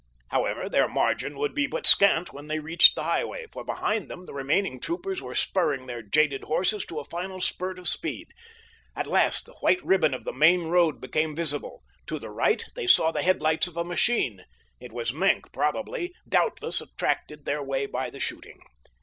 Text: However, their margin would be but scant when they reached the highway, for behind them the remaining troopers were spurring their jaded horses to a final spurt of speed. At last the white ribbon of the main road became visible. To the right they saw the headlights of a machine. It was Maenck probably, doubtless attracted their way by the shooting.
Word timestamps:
However, 0.29 0.67
their 0.67 0.87
margin 0.87 1.37
would 1.37 1.53
be 1.53 1.67
but 1.67 1.85
scant 1.85 2.33
when 2.33 2.47
they 2.47 2.57
reached 2.57 2.95
the 2.95 3.03
highway, 3.03 3.45
for 3.51 3.63
behind 3.63 4.09
them 4.09 4.23
the 4.23 4.33
remaining 4.33 4.79
troopers 4.79 5.21
were 5.21 5.35
spurring 5.35 5.85
their 5.85 6.01
jaded 6.01 6.45
horses 6.45 6.83
to 6.85 6.97
a 6.99 7.03
final 7.03 7.39
spurt 7.39 7.77
of 7.77 7.87
speed. 7.87 8.33
At 8.95 9.05
last 9.05 9.45
the 9.45 9.53
white 9.59 9.79
ribbon 9.85 10.15
of 10.15 10.23
the 10.23 10.33
main 10.33 10.63
road 10.63 11.01
became 11.01 11.35
visible. 11.35 11.83
To 12.07 12.17
the 12.17 12.31
right 12.31 12.65
they 12.75 12.87
saw 12.87 13.11
the 13.11 13.21
headlights 13.21 13.67
of 13.67 13.77
a 13.77 13.83
machine. 13.83 14.45
It 14.79 14.91
was 14.91 15.13
Maenck 15.13 15.53
probably, 15.53 16.15
doubtless 16.27 16.81
attracted 16.81 17.45
their 17.45 17.61
way 17.61 17.85
by 17.85 18.09
the 18.09 18.19
shooting. 18.19 18.59